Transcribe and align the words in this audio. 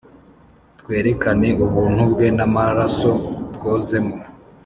twerekane 0.79 1.49
ubuntu 1.65 2.01
bwe 2.11 2.27
n'amaraso 2.37 3.11
twozemo. 3.55 4.15